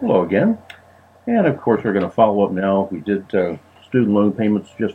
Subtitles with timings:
[0.00, 0.58] Hello again.
[1.26, 2.86] And of course, we're going to follow up now.
[2.92, 3.56] We did uh,
[3.86, 4.94] student loan payments just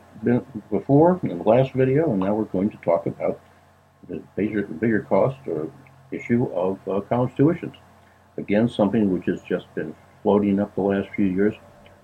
[0.69, 3.39] before in the last video, and now we're going to talk about
[4.07, 5.71] the bigger, bigger cost or
[6.11, 7.73] issue of uh, college tuitions.
[8.37, 11.55] Again, something which has just been floating up the last few years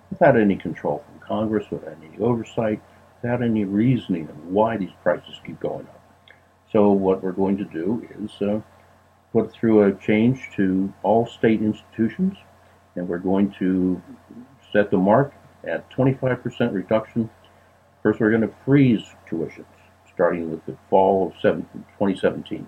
[0.09, 2.81] without any control from Congress, without any oversight,
[3.21, 6.01] without any reasoning of why these prices keep going up.
[6.71, 8.59] So what we're going to do is uh,
[9.33, 12.37] put through a change to all state institutions
[12.97, 14.01] and we're going to
[14.73, 15.33] set the mark
[15.63, 17.29] at 25% reduction.
[18.03, 19.65] First, we're going to freeze tuitions
[20.13, 22.67] starting with the fall of 2017.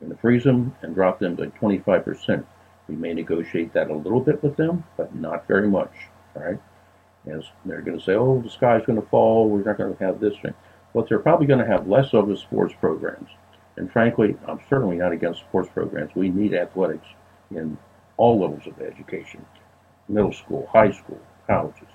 [0.00, 2.44] We're going to freeze them and drop them to 25%.
[2.88, 5.92] We may negotiate that a little bit with them, but not very much.
[6.34, 6.60] All right.
[7.30, 9.48] As they're going to say, oh, the sky's going to fall.
[9.48, 10.54] We're not going to have this thing.
[10.94, 13.28] But they're probably going to have less of the sports programs.
[13.76, 16.14] And frankly, I'm certainly not against sports programs.
[16.14, 17.06] We need athletics
[17.50, 17.76] in
[18.20, 19.44] all levels of education,
[20.08, 21.88] middle school, high school, colleges,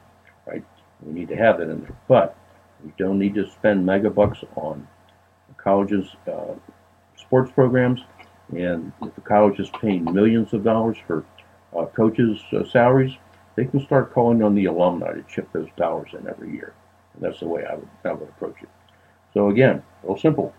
[0.47, 0.63] right?
[1.03, 1.97] We need to have that in there.
[2.07, 2.35] But
[2.83, 4.87] we don't need to spend mega bucks on
[5.57, 6.55] colleges' uh,
[7.15, 8.01] sports programs.
[8.57, 11.25] And if the college is paying millions of dollars for
[11.77, 13.13] uh, coaches' uh, salaries,
[13.55, 16.73] they can start calling on the alumni to chip those dollars in every year.
[17.13, 18.69] And that's the way I would, I would approach it.
[19.33, 20.53] So again, real simple.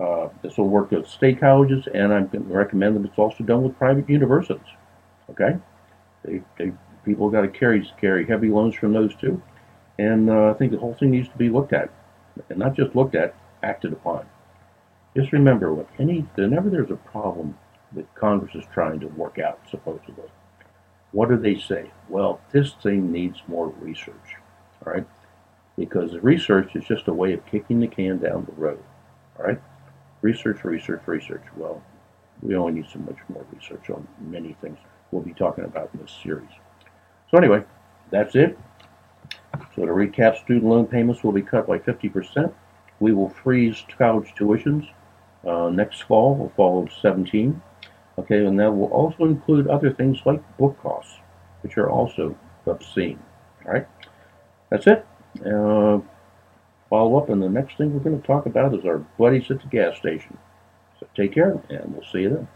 [0.00, 3.44] Uh, this will work with state colleges, and I'm going to recommend that it's also
[3.44, 4.60] done with private universities.
[5.34, 5.58] Okay,
[6.24, 6.72] they, they
[7.04, 9.42] people got to carry carry heavy loans from those two,
[9.98, 11.90] and uh, I think the whole thing needs to be looked at,
[12.48, 14.26] and not just looked at, acted upon.
[15.16, 17.58] Just remember, when any whenever there's a problem
[17.92, 20.30] that Congress is trying to work out, supposedly,
[21.12, 21.90] what do they say?
[22.08, 24.36] Well, this thing needs more research,
[24.84, 25.06] all right?
[25.76, 28.82] Because research is just a way of kicking the can down the road,
[29.38, 29.60] all right?
[30.22, 31.42] Research, research, research.
[31.56, 31.82] Well,
[32.40, 34.78] we only need so much more research on many things
[35.14, 36.50] we'll be talking about in this series.
[37.30, 37.62] So anyway,
[38.10, 38.58] that's it.
[39.76, 42.52] So to recap, student loan payments will be cut by 50%.
[43.00, 44.88] We will freeze college tuitions
[45.46, 47.60] uh, next fall, the fall of 17.
[48.18, 51.14] Okay, and that will also include other things like book costs,
[51.62, 52.36] which are also
[52.66, 53.18] obscene.
[53.66, 53.86] All right,
[54.70, 55.06] that's it.
[55.40, 55.98] Uh,
[56.88, 59.60] follow up, and the next thing we're going to talk about is our buddies at
[59.60, 60.38] the gas station.
[61.00, 62.48] So take care, and we'll see you then.